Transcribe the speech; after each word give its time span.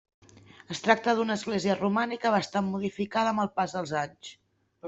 Es 0.75 0.79
tracta 0.85 1.13
d'una 1.19 1.35
església 1.41 1.75
romànica 1.81 2.33
bastant 2.39 2.73
modificada 2.73 3.35
amb 3.35 3.45
el 3.47 3.55
pas 3.61 3.77
dels 3.79 3.97
anys. 4.07 4.35